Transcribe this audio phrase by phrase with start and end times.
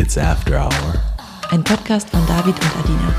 [0.00, 0.94] It's After Hour.
[1.50, 3.14] Ein Podcast von David und Adina.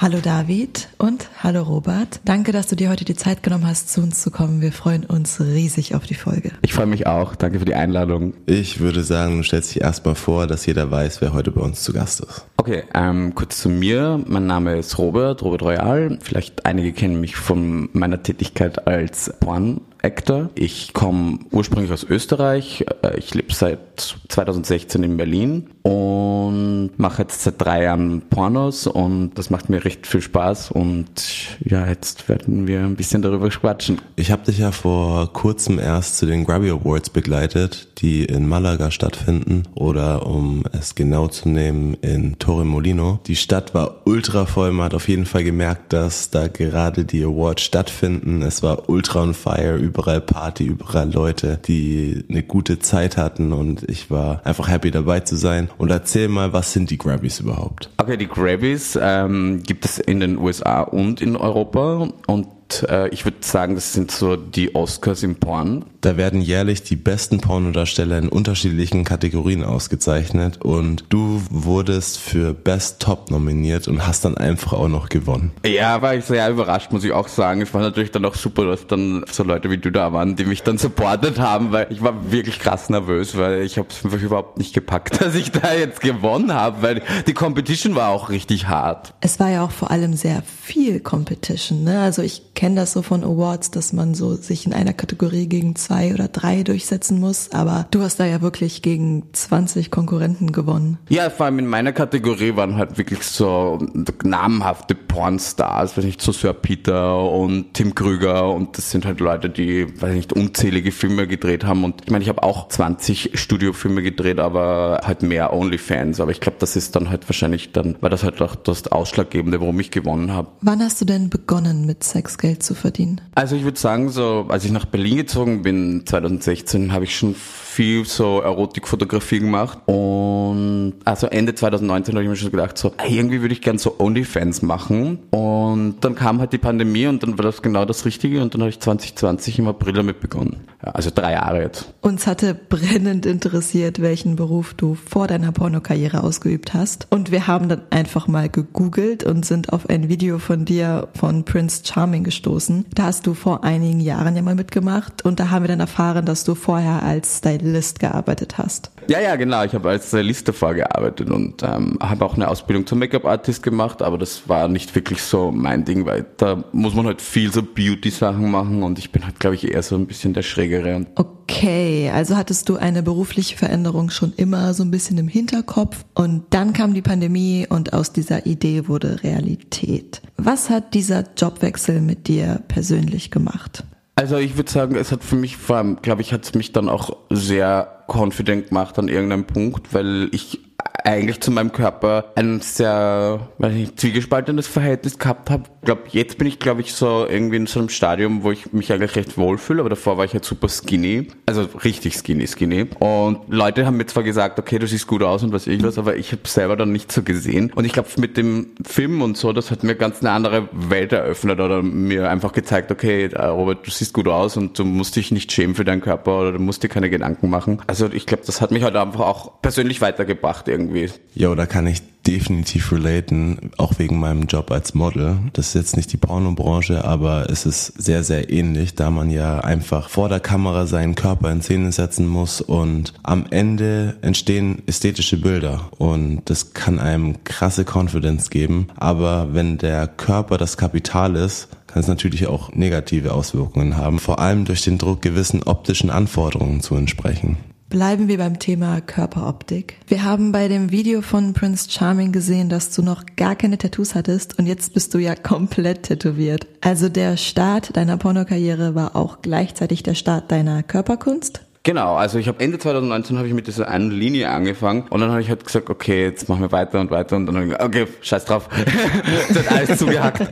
[0.00, 2.20] Hallo David und hallo Robert.
[2.24, 4.60] Danke, dass du dir heute die Zeit genommen hast, zu uns zu kommen.
[4.60, 6.52] Wir freuen uns riesig auf die Folge.
[6.62, 7.34] Ich freue mich auch.
[7.34, 8.34] Danke für die Einladung.
[8.46, 11.82] Ich würde sagen, du stellst dich erstmal vor, dass jeder weiß, wer heute bei uns
[11.82, 12.46] zu Gast ist.
[12.58, 14.22] Okay, ähm, kurz zu mir.
[14.24, 16.16] Mein Name ist Robert, Robert Royal.
[16.22, 20.50] Vielleicht einige kennen mich von meiner Tätigkeit als Porn Actor.
[20.54, 22.84] Ich komme ursprünglich aus Österreich.
[23.02, 29.34] Äh, ich lebe seit 2016 in Berlin und mache jetzt seit drei Jahren Pornos und
[29.34, 34.00] das macht mir recht viel Spaß und ja, jetzt werden wir ein bisschen darüber quatschen.
[34.16, 38.90] Ich habe dich ja vor kurzem erst zu den Grabby Awards begleitet, die in Malaga
[38.90, 43.20] stattfinden oder um es genau zu nehmen in Torremolino.
[43.26, 47.24] Die Stadt war ultra voll, man hat auf jeden Fall gemerkt, dass da gerade die
[47.24, 48.42] Awards stattfinden.
[48.42, 53.88] Es war ultra on fire, überall Party, überall Leute, die eine gute Zeit hatten und
[53.88, 55.70] ich war einfach happy dabei zu sein.
[55.78, 57.90] Und erzähl mal, was sind die Grammys überhaupt?
[57.98, 62.48] Okay, die Grammys ähm, gibt es in den USA und in Europa und
[62.82, 65.84] äh, ich würde sagen, das sind so die Oscars im Porn.
[66.00, 73.00] Da werden jährlich die besten Pornodarsteller in unterschiedlichen Kategorien ausgezeichnet und du wurdest für Best
[73.00, 75.52] Top nominiert und hast dann einfach auch noch gewonnen.
[75.64, 77.62] Ja, war ich sehr überrascht, muss ich auch sagen.
[77.62, 80.44] Es war natürlich dann auch super, dass dann so Leute wie du da waren, die
[80.44, 84.20] mich dann supportet haben, weil ich war wirklich krass nervös, weil ich habe es einfach
[84.20, 88.68] überhaupt nicht gepackt, dass ich da jetzt gewonnen habe, weil die Competition war auch richtig
[88.68, 89.14] hart.
[89.20, 91.84] Es war ja auch vor allem sehr viel Competition.
[91.84, 92.00] Ne?
[92.00, 95.76] Also ich kenne das so von Awards, dass man so sich in einer Kategorie gegen
[95.76, 97.50] zwei zwei oder drei durchsetzen muss.
[97.52, 100.98] Aber du hast da ja wirklich gegen 20 Konkurrenten gewonnen.
[101.08, 103.78] Ja, vor allem in meiner Kategorie waren halt wirklich so
[104.22, 109.50] namhafte Pornstars, weiß nicht, so Sir Peter und Tim Krüger und das sind halt Leute,
[109.50, 114.02] die, weiß nicht, unzählige Filme gedreht haben und ich meine, ich habe auch 20 Studiofilme
[114.02, 118.10] gedreht, aber halt mehr Onlyfans, aber ich glaube, das ist dann halt wahrscheinlich dann, war
[118.10, 120.48] das halt auch das Ausschlaggebende, warum ich gewonnen habe.
[120.60, 123.20] Wann hast du denn begonnen mit Sexgeld zu verdienen?
[123.34, 127.34] Also ich würde sagen, so als ich nach Berlin gezogen bin, 2016 habe ich schon
[127.74, 133.40] viel so Erotikfotografie gemacht und also Ende 2019 habe ich mir schon gedacht, so irgendwie
[133.40, 137.42] würde ich gern so Onlyfans machen und dann kam halt die Pandemie und dann war
[137.42, 140.60] das genau das Richtige und dann habe ich 2020 im April damit begonnen.
[140.84, 141.92] Ja, also drei Jahre jetzt.
[142.00, 147.68] Uns hatte brennend interessiert, welchen Beruf du vor deiner Pornokarriere ausgeübt hast und wir haben
[147.68, 152.84] dann einfach mal gegoogelt und sind auf ein Video von dir von Prince Charming gestoßen.
[152.94, 156.24] Da hast du vor einigen Jahren ja mal mitgemacht und da haben wir dann erfahren,
[156.24, 158.90] dass du vorher als Stylist Stylist gearbeitet hast.
[159.08, 159.64] Ja, ja, genau.
[159.64, 164.02] Ich habe als Stylist davor gearbeitet und ähm, habe auch eine Ausbildung zum Make-up-Artist gemacht,
[164.02, 167.62] aber das war nicht wirklich so mein Ding, weil da muss man halt viel so
[167.62, 171.06] Beauty-Sachen machen und ich bin halt, glaube ich, eher so ein bisschen der Schrägere.
[171.14, 176.44] Okay, also hattest du eine berufliche Veränderung schon immer so ein bisschen im Hinterkopf und
[176.50, 180.22] dann kam die Pandemie und aus dieser Idee wurde Realität.
[180.36, 183.84] Was hat dieser Jobwechsel mit dir persönlich gemacht?
[184.16, 186.72] Also ich würde sagen, es hat für mich vor allem, glaube ich, hat es mich
[186.72, 190.60] dann auch sehr confident gemacht an irgendeinem Punkt, weil ich
[191.04, 195.64] eigentlich zu meinem Körper ein sehr, weiß nicht, zwiegespaltenes Verhältnis gehabt habe.
[195.80, 198.72] Ich glaube, jetzt bin ich, glaube ich, so irgendwie in so einem Stadium, wo ich
[198.72, 202.86] mich eigentlich recht wohlfühle, aber davor war ich halt super skinny, also richtig skinny, skinny.
[203.00, 205.98] Und Leute haben mir zwar gesagt, okay, du siehst gut aus und was ich was,
[205.98, 207.70] aber ich habe selber dann nicht so gesehen.
[207.74, 211.12] Und ich glaube, mit dem Film und so, das hat mir ganz eine andere Welt
[211.12, 215.16] eröffnet oder mir einfach gezeigt, okay, äh, Robert, du siehst gut aus und du musst
[215.16, 217.82] dich nicht schämen für deinen Körper oder du musst dir keine Gedanken machen.
[217.86, 221.10] Also ich glaube, das hat mich halt einfach auch persönlich weitergebracht irgendwie.
[221.34, 225.38] Ja, da kann ich definitiv relaten, auch wegen meinem Job als Model.
[225.52, 229.60] Das ist jetzt nicht die Pornobranche, aber es ist sehr, sehr ähnlich, da man ja
[229.60, 235.40] einfach vor der Kamera seinen Körper in Szene setzen muss und am Ende entstehen ästhetische
[235.40, 238.88] Bilder und das kann einem krasse Confidence geben.
[238.96, 244.38] Aber wenn der Körper das Kapital ist, kann es natürlich auch negative Auswirkungen haben, vor
[244.40, 247.56] allem durch den Druck, gewissen optischen Anforderungen zu entsprechen.
[247.90, 249.98] Bleiben wir beim Thema Körperoptik.
[250.08, 254.14] Wir haben bei dem Video von Prince Charming gesehen, dass du noch gar keine Tattoos
[254.14, 256.66] hattest und jetzt bist du ja komplett tätowiert.
[256.80, 261.60] Also der Start deiner Pornokarriere war auch gleichzeitig der Start deiner Körperkunst?
[261.84, 265.30] Genau, also ich habe Ende 2019 habe ich mit dieser einen Linie angefangen und dann
[265.30, 267.72] habe ich halt gesagt, okay, jetzt machen wir weiter und weiter und dann habe ich
[267.72, 268.68] gesagt, okay, scheiß drauf.
[269.48, 270.50] das hat alles zugehackt.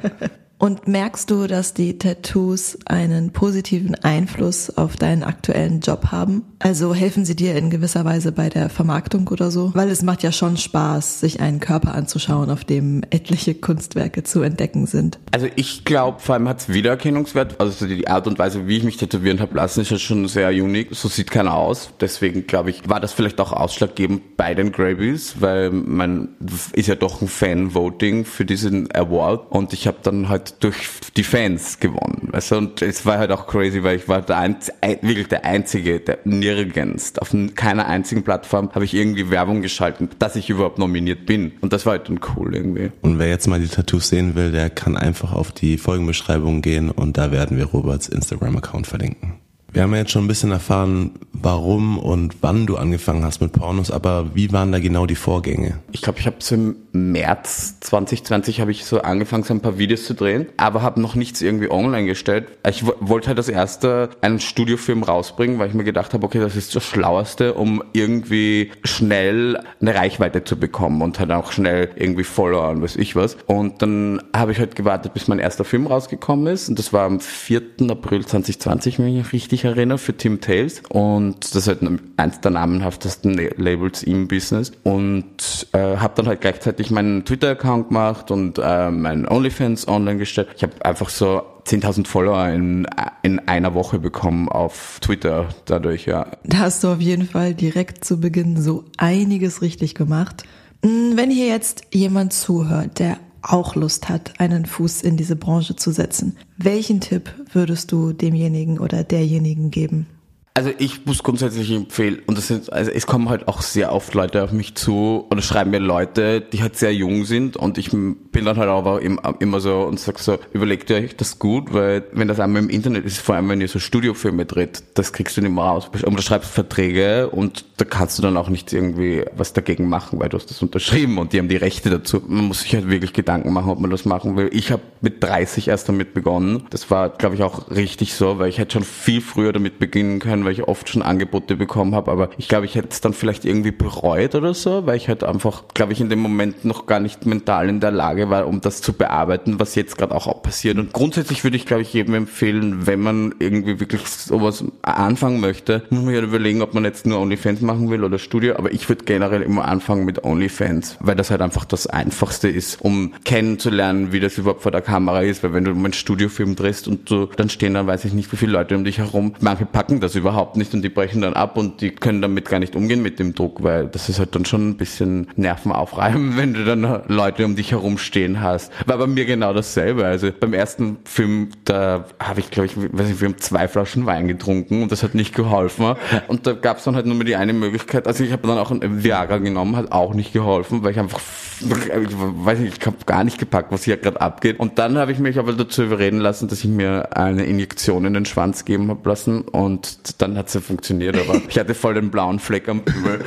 [0.62, 6.44] Und merkst du, dass die Tattoos einen positiven Einfluss auf deinen aktuellen Job haben?
[6.60, 9.72] Also helfen sie dir in gewisser Weise bei der Vermarktung oder so?
[9.74, 14.42] Weil es macht ja schon Spaß, sich einen Körper anzuschauen, auf dem etliche Kunstwerke zu
[14.42, 15.18] entdecken sind.
[15.32, 17.60] Also ich glaube, vor allem hat es Wiedererkennungswert.
[17.60, 20.50] Also die Art und Weise, wie ich mich tätowieren habe lassen, ist ja schon sehr
[20.50, 20.94] unique.
[20.94, 21.90] So sieht keiner aus.
[22.00, 26.28] Deswegen glaube ich, war das vielleicht auch ausschlaggebend bei den Gravies, weil man
[26.72, 30.76] ist ja doch ein Fan-Voting für diesen Award und ich habe dann halt durch
[31.16, 32.30] die Fans gewonnen.
[32.32, 34.70] Also, und es war halt auch crazy, weil ich war der Einz
[35.00, 40.36] wirklich der Einzige, der nirgends, auf keiner einzigen Plattform habe ich irgendwie Werbung geschaltet, dass
[40.36, 41.52] ich überhaupt nominiert bin.
[41.60, 42.90] Und das war halt dann cool irgendwie.
[43.02, 46.90] Und wer jetzt mal die Tattoos sehen will, der kann einfach auf die Folgenbeschreibung gehen
[46.90, 49.41] und da werden wir Roberts Instagram-Account verlinken.
[49.72, 53.52] Wir haben ja jetzt schon ein bisschen erfahren, warum und wann du angefangen hast mit
[53.52, 55.78] Pornos, aber wie waren da genau die Vorgänge?
[55.92, 59.78] Ich glaube, ich habe so im März 2020 habe ich so angefangen, so ein paar
[59.78, 62.48] Videos zu drehen, aber habe noch nichts irgendwie online gestellt.
[62.68, 66.54] Ich wollte halt das erste einen Studiofilm rausbringen, weil ich mir gedacht habe, okay, das
[66.54, 72.24] ist das Schlaueste, um irgendwie schnell eine Reichweite zu bekommen und halt auch schnell irgendwie
[72.24, 73.38] Follower und weiß ich was.
[73.46, 77.06] Und dann habe ich halt gewartet, bis mein erster Film rausgekommen ist und das war
[77.06, 77.62] am 4.
[77.88, 79.24] April 2020, wenn ich
[79.64, 81.80] mich erinnere, für Tim Tales und das ist halt
[82.16, 88.30] eins der namenhaftesten Labels im Business und äh, habe dann halt gleichzeitig meinen Twitter-Account gemacht
[88.30, 90.48] und äh, mein OnlyFans online gestellt.
[90.56, 92.86] Ich habe einfach so 10.000 Follower in,
[93.22, 96.26] in einer Woche bekommen auf Twitter dadurch, ja.
[96.44, 100.44] Da hast du auf jeden Fall direkt zu Beginn so einiges richtig gemacht.
[100.84, 105.76] Hm, wenn hier jetzt jemand zuhört, der auch Lust hat, einen Fuß in diese Branche
[105.76, 110.06] zu setzen, welchen Tipp würdest du demjenigen oder derjenigen geben?
[110.54, 114.12] Also ich muss grundsätzlich empfehlen, und das sind, also es kommen halt auch sehr oft
[114.12, 117.90] Leute auf mich zu oder schreiben mir Leute, die halt sehr jung sind und ich
[117.90, 122.28] bin dann halt aber immer so und sag so, überlegt euch das gut, weil wenn
[122.28, 125.40] das einmal im Internet ist, vor allem wenn ihr so Studiofilme dreht, das kriegst du
[125.40, 125.90] nicht mehr raus.
[126.04, 130.20] Und du schreibst Verträge und da kannst du dann auch nicht irgendwie was dagegen machen,
[130.20, 132.22] weil du hast das unterschrieben und die haben die Rechte dazu.
[132.26, 134.50] Man muss sich halt wirklich Gedanken machen, ob man das machen will.
[134.52, 136.64] Ich habe mit 30 erst damit begonnen.
[136.68, 140.18] Das war, glaube ich, auch richtig so, weil ich hätte schon viel früher damit beginnen
[140.18, 143.12] können, weil ich oft schon Angebote bekommen habe, aber ich glaube, ich hätte es dann
[143.12, 146.86] vielleicht irgendwie bereut oder so, weil ich halt einfach, glaube ich, in dem Moment noch
[146.86, 150.42] gar nicht mental in der Lage war, um das zu bearbeiten, was jetzt gerade auch
[150.42, 150.78] passiert.
[150.78, 155.82] Und grundsätzlich würde ich, glaube ich, jedem empfehlen, wenn man irgendwie wirklich sowas anfangen möchte,
[155.90, 158.88] muss man ja überlegen, ob man jetzt nur OnlyFans machen will oder Studio, aber ich
[158.88, 164.12] würde generell immer anfangen mit OnlyFans, weil das halt einfach das Einfachste ist, um kennenzulernen,
[164.12, 167.26] wie das überhaupt vor der Kamera ist, weil wenn du einen Studiofilm drehst und du,
[167.36, 170.14] dann stehen dann weiß ich nicht, wie viele Leute um dich herum, manche packen das
[170.14, 173.02] überhaupt überhaupt nicht und die brechen dann ab und die können damit gar nicht umgehen
[173.02, 176.64] mit dem Druck, weil das ist halt dann schon ein bisschen Nerven aufreiben, wenn du
[176.64, 178.72] dann Leute um dich herum stehen hast.
[178.86, 180.06] War bei mir genau dasselbe.
[180.06, 184.06] Also beim ersten Film, da habe ich, glaube ich, weiß nicht, wir haben zwei Flaschen
[184.06, 185.94] Wein getrunken und das hat nicht geholfen.
[186.28, 188.06] Und da gab es dann halt nur mehr die eine Möglichkeit.
[188.06, 191.20] Also ich habe dann auch ein Viagra genommen, hat auch nicht geholfen, weil ich einfach
[191.62, 194.58] ich weiß nicht, ich habe gar nicht gepackt, was hier gerade abgeht.
[194.58, 198.14] Und dann habe ich mich aber dazu überreden lassen, dass ich mir eine Injektion in
[198.14, 201.94] den Schwanz geben habe lassen und dann hat es ja funktioniert, aber ich hatte voll
[201.94, 203.20] den blauen Fleck am Pimmel.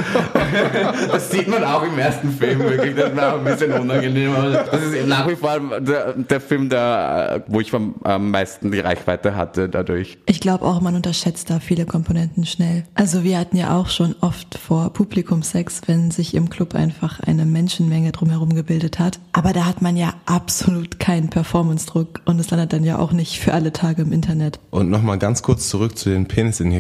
[1.12, 4.34] das sieht man auch im ersten Film wirklich, das war auch ein bisschen unangenehm.
[4.72, 9.36] Das ist nach wie vor der, der Film, der, wo ich am, meisten die Reichweite
[9.36, 10.18] hatte dadurch.
[10.26, 12.84] Ich glaube auch, man unterschätzt da viele Komponenten schnell.
[12.96, 17.46] Also wir hatten ja auch schon oft vor Publikumsex, wenn sich im Club einfach eine
[17.46, 19.20] Menschenmenge drum drumherum gebildet hat.
[19.34, 23.40] Aber da hat man ja absolut keinen Performance-Druck und es landet dann ja auch nicht
[23.40, 24.60] für alle Tage im Internet.
[24.72, 26.28] Und nochmal ganz kurz zurück zu den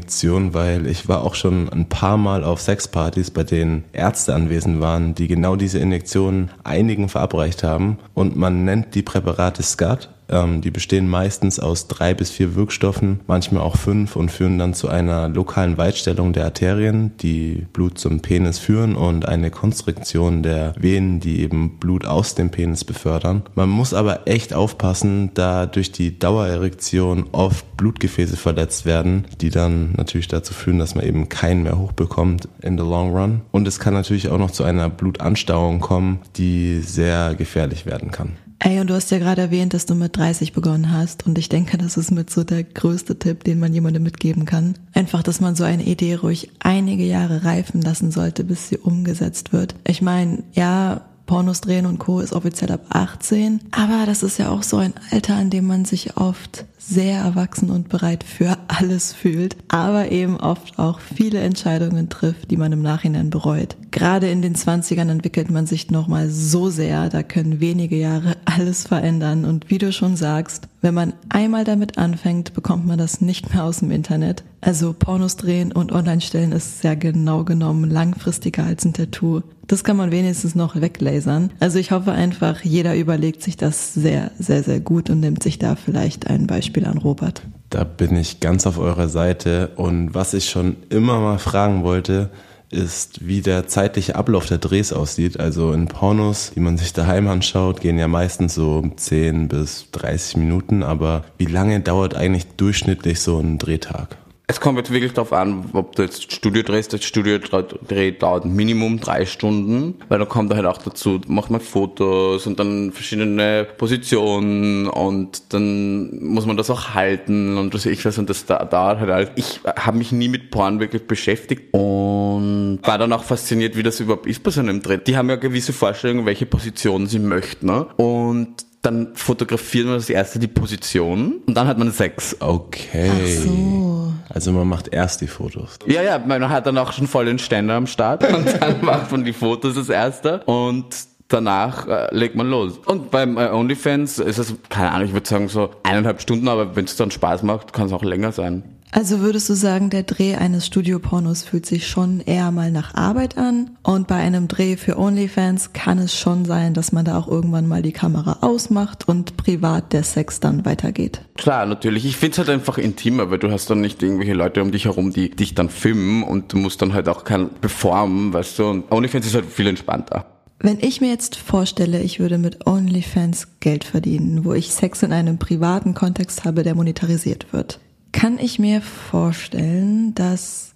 [0.05, 4.79] Penisinjektionen, weil ich war auch schon ein paar Mal auf Sexpartys, bei denen Ärzte anwesend
[4.79, 7.97] waren, die genau diese Injektionen einigen verabreicht haben.
[8.13, 13.20] Und man nennt die Präparate SCAT ähm, die bestehen meistens aus drei bis vier Wirkstoffen,
[13.27, 18.22] manchmal auch fünf und führen dann zu einer lokalen Weitstellung der Arterien, die Blut zum
[18.22, 23.44] Penis führen und eine Konstriktion der Venen, die eben Blut aus dem Penis befördern.
[23.55, 29.94] Man muss aber echt aufpassen, da durch die Dauererektion oft Blutgefäße verletzt werden, die dann
[29.94, 33.41] natürlich dazu führen, dass man eben keinen mehr hochbekommt in the long run.
[33.51, 38.38] Und es kann natürlich auch noch zu einer Blutanstauung kommen, die sehr gefährlich werden kann.
[38.59, 41.25] Ey, und du hast ja gerade erwähnt, dass du mit 30 begonnen hast.
[41.25, 44.75] Und ich denke, das ist mit so der größte Tipp, den man jemandem mitgeben kann.
[44.93, 49.51] Einfach, dass man so eine Idee ruhig einige Jahre reifen lassen sollte, bis sie umgesetzt
[49.53, 49.75] wird.
[49.85, 52.20] Ich meine, ja, Pornos drehen und Co.
[52.20, 53.60] ist offiziell ab 18.
[53.72, 57.72] Aber das ist ja auch so ein Alter, an dem man sich oft sehr erwachsen
[57.72, 62.82] und bereit für alles fühlt, aber eben oft auch viele Entscheidungen trifft, die man im
[62.82, 63.75] Nachhinein bereut.
[63.89, 68.86] Gerade in den 20ern entwickelt man sich nochmal so sehr, da können wenige Jahre alles
[68.86, 73.51] verändern und wie du schon sagst, wenn man einmal damit anfängt, bekommt man das nicht
[73.51, 74.44] mehr aus dem Internet.
[74.65, 79.43] Also Pornos drehen und online stellen ist sehr genau genommen langfristiger als ein Tattoo.
[79.67, 81.51] Das kann man wenigstens noch weglasern.
[81.60, 85.60] Also ich hoffe einfach, jeder überlegt sich das sehr, sehr, sehr gut und nimmt sich
[85.60, 87.43] da vielleicht ein Beispiel an Robert.
[87.69, 89.69] Da bin ich ganz auf eurer Seite.
[89.75, 92.31] Und was ich schon immer mal fragen wollte,
[92.72, 95.39] ist, wie der zeitliche Ablauf der Drehs aussieht.
[95.39, 100.38] Also in Pornos, die man sich daheim anschaut, gehen ja meistens so 10 bis 30
[100.38, 100.81] Minuten.
[100.81, 104.17] Aber wie lange dauert eigentlich durchschnittlich so ein Drehtag?
[104.47, 106.93] Es kommt jetzt wirklich darauf an, ob du jetzt Studio drehst.
[106.93, 111.61] Das Studio dreht dauert Minimum drei Stunden, weil da kommt halt auch dazu, macht man
[111.61, 118.05] Fotos und dann verschiedene Positionen und dann muss man das auch halten und was ich
[118.05, 119.29] weiß und das dauert halt alles.
[119.35, 123.99] Ich habe mich nie mit Porn wirklich beschäftigt und war dann auch fasziniert, wie das
[123.99, 124.97] überhaupt ist bei so einem Dreh.
[124.97, 127.87] Die haben ja gewisse Vorstellungen, welche Positionen sie möchten ne?
[127.97, 132.38] und dann fotografiert man das erste die Position und dann hat man Sex.
[132.39, 133.12] Okay.
[133.12, 134.13] Ach so.
[134.30, 135.80] Also man macht erst die Fotos.
[135.88, 139.12] Ja, ja, man hat dann auch schon voll den Ständer am Start und dann macht
[139.12, 140.86] man die Fotos das erste und
[141.27, 142.77] danach äh, legt man los.
[142.86, 146.75] Und beim äh, OnlyFans ist es, keine Ahnung, ich würde sagen so eineinhalb Stunden, aber
[146.75, 148.75] wenn es dann Spaß macht, kann es auch länger sein.
[148.92, 153.38] Also würdest du sagen, der Dreh eines Studiopornos fühlt sich schon eher mal nach Arbeit
[153.38, 157.27] an und bei einem Dreh für OnlyFans kann es schon sein, dass man da auch
[157.27, 161.22] irgendwann mal die Kamera ausmacht und privat der Sex dann weitergeht.
[161.36, 162.06] Klar, natürlich.
[162.06, 164.86] Ich finde es halt einfach intimer, weil du hast dann nicht irgendwelche Leute um dich
[164.86, 168.68] herum, die dich dann filmen und du musst dann halt auch kein performen, weißt du.
[168.68, 170.25] Und OnlyFans ist halt viel entspannter.
[170.60, 175.12] Wenn ich mir jetzt vorstelle, ich würde mit OnlyFans Geld verdienen, wo ich Sex in
[175.12, 177.80] einem privaten Kontext habe, der monetarisiert wird,
[178.15, 180.72] kann ich mir vorstellen, dass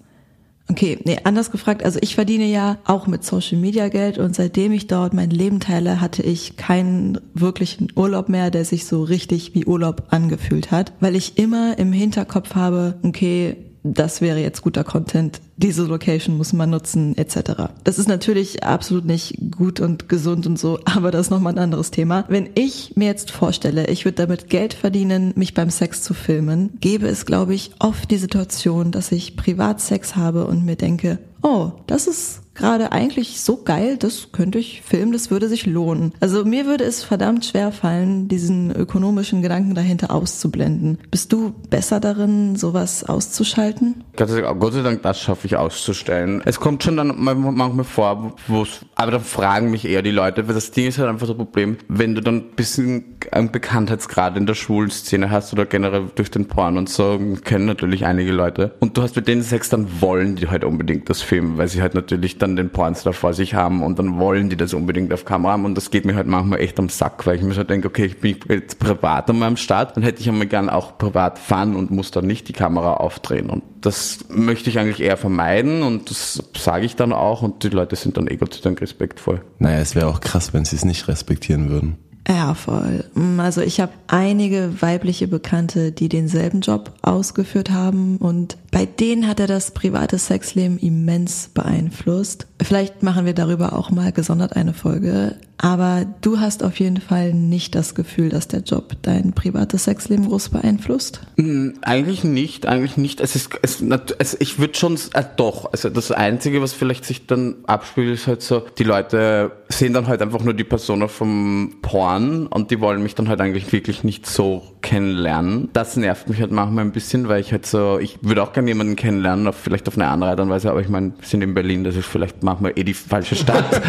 [0.71, 1.83] Okay, nee, anders gefragt.
[1.83, 5.59] Also ich verdiene ja auch mit Social Media Geld und seitdem ich dort mein Leben
[5.59, 10.93] teile, hatte ich keinen wirklichen Urlaub mehr, der sich so richtig wie Urlaub angefühlt hat,
[10.99, 16.53] weil ich immer im Hinterkopf habe, okay, das wäre jetzt guter Content, diese Location muss
[16.53, 17.71] man nutzen, etc.
[17.83, 21.59] Das ist natürlich absolut nicht gut und gesund und so, aber das ist nochmal ein
[21.59, 22.25] anderes Thema.
[22.27, 26.71] Wenn ich mir jetzt vorstelle, ich würde damit Geld verdienen, mich beim Sex zu filmen,
[26.79, 31.71] gäbe es, glaube ich, oft die Situation, dass ich Privatsex habe und mir denke, oh,
[31.87, 36.13] das ist gerade eigentlich so geil, das könnte ich filmen, das würde sich lohnen.
[36.19, 40.99] Also mir würde es verdammt schwer fallen, diesen ökonomischen Gedanken dahinter auszublenden.
[41.09, 44.03] Bist du besser darin, sowas auszuschalten?
[44.15, 46.41] Gott sei Dank, das schaffe ich auszustellen.
[46.45, 50.47] Es kommt schon dann manchmal vor, wo es, aber dann fragen mich eher die Leute,
[50.47, 54.35] weil das Ding ist halt einfach das Problem, wenn du dann ein bisschen einen Bekanntheitsgrad
[54.35, 58.33] in der schwulen Szene hast oder generell durch den Porn und so, kennen natürlich einige
[58.33, 58.75] Leute.
[58.79, 61.81] Und du hast mit denen Sex, dann wollen die halt unbedingt das filmen, weil sie
[61.81, 65.25] halt natürlich dann den Pornstar vor sich haben und dann wollen die das unbedingt auf
[65.25, 67.63] Kamera haben und das geht mir halt manchmal echt am Sack, weil ich mir so
[67.63, 70.97] denke, okay, ich bin jetzt privat an meinem Start, dann hätte ich einmal gern auch
[70.97, 75.17] privat fahren und muss dann nicht die Kamera aufdrehen und das möchte ich eigentlich eher
[75.17, 78.61] vermeiden und das sage ich dann auch und die Leute sind dann eh Gott sei
[78.61, 79.41] Dank respektvoll.
[79.59, 81.97] Naja, es wäre auch krass, wenn sie es nicht respektieren würden.
[82.29, 83.05] Ja, voll.
[83.15, 89.27] Mm, also ich habe einige weibliche Bekannte, die denselben Job ausgeführt haben und bei denen
[89.27, 92.45] hat er das private Sexleben immens beeinflusst.
[92.61, 95.37] Vielleicht machen wir darüber auch mal gesondert eine Folge.
[95.61, 100.29] Aber du hast auf jeden Fall nicht das Gefühl, dass der Job dein privates Sexleben
[100.29, 101.19] groß beeinflusst?
[101.35, 103.19] Hm, eigentlich nicht, eigentlich nicht.
[103.19, 103.83] Es ist, es,
[104.19, 105.71] es, ich würde schon, äh, doch.
[105.73, 110.07] Also das Einzige, was vielleicht sich dann abspielt, ist halt so, die Leute sehen dann
[110.07, 114.05] halt einfach nur die Person vom Porn und die wollen mich dann halt eigentlich wirklich
[114.05, 115.69] nicht so kennenlernen.
[115.73, 118.69] Das nervt mich halt manchmal ein bisschen, weil ich halt so, ich würde auch gerne
[118.69, 121.41] jemanden kennenlernen, auf, vielleicht auf eine andere Art und Weise, aber ich meine, wir sind
[121.41, 123.65] in Berlin, das ist vielleicht manchmal eh die falsche Stadt,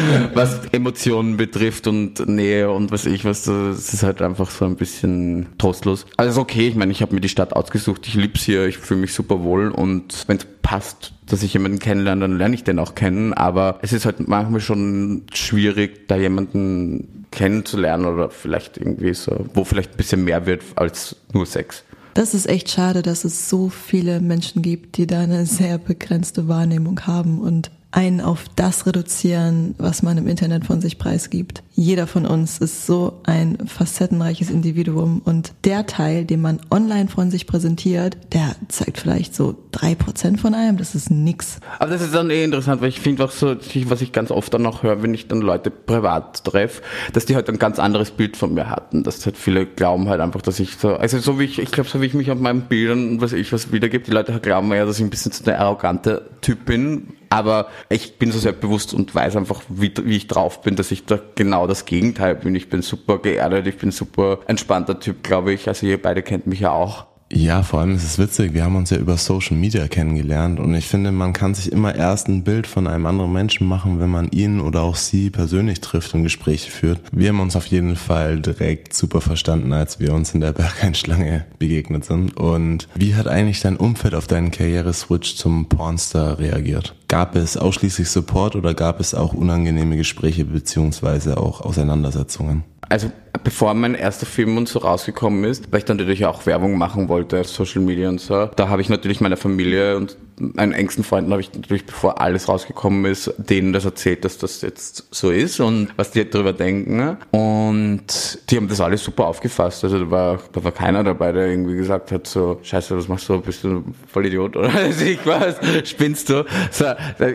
[0.34, 4.76] was Emotionen betrifft und Nähe und was ich was, das ist halt einfach so ein
[4.76, 6.06] bisschen trostlos.
[6.16, 9.00] Also okay, ich meine, ich habe mir die Stadt ausgesucht, ich lieb's hier, ich fühle
[9.00, 12.78] mich super wohl und wenn es passt, dass ich jemanden kennenlerne, dann lerne ich den
[12.78, 19.14] auch kennen, aber es ist halt manchmal schon schwierig, da jemanden kennenzulernen oder vielleicht irgendwie
[19.14, 21.84] so, wo vielleicht ein bisschen mehr wird als nur Sex.
[22.14, 26.48] Das ist echt schade, dass es so viele Menschen gibt, die da eine sehr begrenzte
[26.48, 31.62] Wahrnehmung haben und einen auf das reduzieren, was man im Internet von sich preisgibt.
[31.72, 37.30] Jeder von uns ist so ein facettenreiches Individuum und der Teil, den man online von
[37.30, 40.76] sich präsentiert, der zeigt vielleicht so drei Prozent von einem.
[40.76, 41.58] Das ist nix.
[41.78, 43.56] Aber das ist dann eh interessant, weil ich finde auch so,
[43.86, 46.82] was ich ganz oft dann noch höre, wenn ich dann Leute privat treffe,
[47.12, 49.02] dass die halt ein ganz anderes Bild von mir hatten.
[49.02, 51.88] Dass halt viele glauben halt einfach, dass ich so, also so wie ich, ich glaube,
[51.88, 54.84] so wie ich mich auf meinen Bildern, was ich was wiedergebe, die Leute glauben ja,
[54.84, 59.14] dass ich ein bisschen so der arrogante Typ bin, aber ich bin so selbstbewusst und
[59.14, 62.54] weiß einfach, wie, wie ich drauf bin, dass ich da genau das Gegenteil bin.
[62.56, 65.68] Ich bin super geerdet, ich bin super entspannter Typ, glaube ich.
[65.68, 67.06] Also ihr beide kennt mich ja auch.
[67.32, 70.74] Ja, vor allem ist es witzig, wir haben uns ja über Social Media kennengelernt und
[70.74, 74.10] ich finde, man kann sich immer erst ein Bild von einem anderen Menschen machen, wenn
[74.10, 77.00] man ihn oder auch sie persönlich trifft und Gespräche führt.
[77.12, 81.46] Wir haben uns auf jeden Fall direkt super verstanden, als wir uns in der Berghainschlange
[81.60, 82.36] begegnet sind.
[82.36, 86.96] Und wie hat eigentlich dein Umfeld auf deinen Karriereswitch zum Pornstar reagiert?
[87.06, 92.64] Gab es ausschließlich Support oder gab es auch unangenehme Gespräche beziehungsweise auch Auseinandersetzungen?
[92.90, 93.10] Also
[93.44, 97.08] bevor mein erster Film und so rausgekommen ist, weil ich dann natürlich auch Werbung machen
[97.08, 101.30] wollte, Social Media und so, da habe ich natürlich meiner Familie und meinen engsten Freunden
[101.30, 105.60] habe ich natürlich, bevor alles rausgekommen ist, denen das erzählt, dass das jetzt so ist
[105.60, 107.18] und was die darüber denken.
[107.30, 109.84] Und die haben das alles super aufgefasst.
[109.84, 113.28] Also da war, da war keiner dabei, der irgendwie gesagt hat, so, scheiße, was machst
[113.28, 115.56] du, bist du voll Idiot oder ich was,
[115.88, 116.44] spinnst du?
[116.70, 116.86] So,